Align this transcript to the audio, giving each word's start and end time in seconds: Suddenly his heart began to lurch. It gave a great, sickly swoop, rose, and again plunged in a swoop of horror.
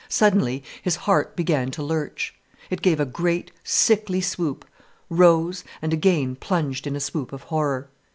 Suddenly 0.09 0.63
his 0.81 0.95
heart 0.95 1.35
began 1.35 1.69
to 1.69 1.83
lurch. 1.83 2.33
It 2.71 2.81
gave 2.81 2.99
a 2.99 3.05
great, 3.05 3.51
sickly 3.63 4.19
swoop, 4.19 4.65
rose, 5.11 5.63
and 5.79 5.93
again 5.93 6.35
plunged 6.35 6.87
in 6.87 6.95
a 6.95 6.99
swoop 6.99 7.31
of 7.31 7.43
horror. 7.43 7.87